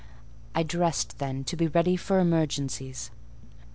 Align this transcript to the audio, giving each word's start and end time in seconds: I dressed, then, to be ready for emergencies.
I 0.55 0.63
dressed, 0.63 1.19
then, 1.19 1.43
to 1.43 1.55
be 1.55 1.67
ready 1.67 1.95
for 1.95 2.17
emergencies. 2.17 3.11